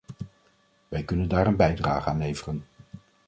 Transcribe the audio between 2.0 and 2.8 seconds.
aan leveren.